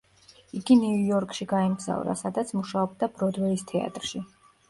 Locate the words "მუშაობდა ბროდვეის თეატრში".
2.61-4.23